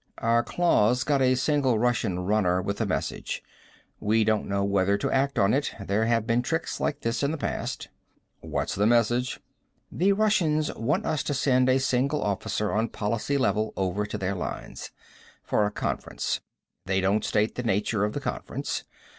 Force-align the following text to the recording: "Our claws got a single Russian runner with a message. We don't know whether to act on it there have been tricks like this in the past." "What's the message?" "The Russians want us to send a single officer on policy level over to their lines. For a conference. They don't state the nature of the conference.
"Our 0.17 0.41
claws 0.41 1.03
got 1.03 1.21
a 1.21 1.35
single 1.35 1.77
Russian 1.77 2.21
runner 2.21 2.59
with 2.59 2.81
a 2.81 2.87
message. 2.87 3.43
We 3.99 4.23
don't 4.23 4.47
know 4.47 4.63
whether 4.63 4.97
to 4.97 5.11
act 5.11 5.37
on 5.37 5.53
it 5.53 5.75
there 5.79 6.05
have 6.07 6.25
been 6.25 6.41
tricks 6.41 6.79
like 6.79 7.01
this 7.01 7.21
in 7.21 7.29
the 7.29 7.37
past." 7.37 7.87
"What's 8.39 8.73
the 8.73 8.87
message?" 8.87 9.39
"The 9.91 10.13
Russians 10.13 10.73
want 10.73 11.05
us 11.05 11.21
to 11.21 11.35
send 11.35 11.69
a 11.69 11.77
single 11.79 12.23
officer 12.23 12.71
on 12.73 12.87
policy 12.89 13.37
level 13.37 13.73
over 13.77 14.07
to 14.07 14.17
their 14.17 14.33
lines. 14.33 14.89
For 15.43 15.67
a 15.67 15.71
conference. 15.71 16.41
They 16.87 16.99
don't 16.99 17.23
state 17.23 17.53
the 17.53 17.61
nature 17.61 18.03
of 18.03 18.13
the 18.13 18.19
conference. 18.21 18.83